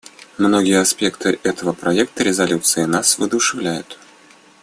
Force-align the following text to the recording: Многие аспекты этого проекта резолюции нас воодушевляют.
Многие 0.39 0.79
аспекты 0.81 1.39
этого 1.43 1.73
проекта 1.73 2.23
резолюции 2.23 2.85
нас 2.85 3.19
воодушевляют. 3.19 3.99